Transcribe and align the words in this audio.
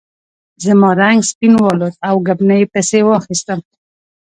زما 0.63 0.89
رنګ 1.01 1.19
سپین 1.31 1.53
والوت 1.63 1.95
او 2.07 2.15
ګبڼۍ 2.27 2.63
پسې 2.71 2.99
واخیستم. 3.05 3.59